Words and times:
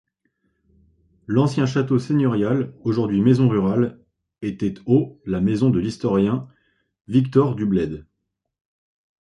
L'ancien 1.27 1.67
château 1.67 1.99
seigneurial, 1.99 2.73
aujourd'hui 2.83 3.21
maison 3.21 3.47
rurale, 3.47 3.99
était 4.41 4.73
au 4.87 5.21
la 5.27 5.41
maison 5.41 5.69
de 5.69 5.77
l'historien 5.77 6.47
Victor 7.07 7.53
Dubled. 7.53 8.07